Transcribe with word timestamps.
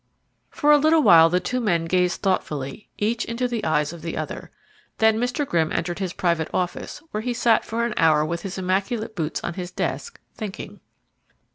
For 0.49 0.71
a 0.71 0.79
little 0.79 1.03
while 1.03 1.29
the 1.29 1.39
two 1.39 1.59
men 1.61 1.85
gazed 1.85 2.23
thoughtfully, 2.23 2.89
each 2.97 3.23
into 3.23 3.47
the 3.47 3.63
eyes 3.63 3.93
of 3.93 4.01
the 4.01 4.17
other, 4.17 4.49
then 4.97 5.19
Mr. 5.19 5.45
Grimm 5.47 5.71
entered 5.71 5.99
his 5.99 6.11
private 6.11 6.49
office 6.51 7.03
where 7.11 7.21
he 7.21 7.35
sat 7.35 7.63
for 7.63 7.85
an 7.85 7.93
hour 7.97 8.25
with 8.25 8.41
his 8.41 8.57
immaculate 8.57 9.15
boots 9.15 9.43
on 9.43 9.53
his 9.53 9.69
desk, 9.69 10.19
thinking. 10.33 10.79